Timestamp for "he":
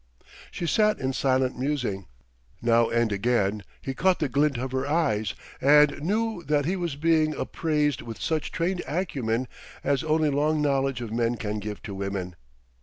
3.83-3.93, 6.65-6.75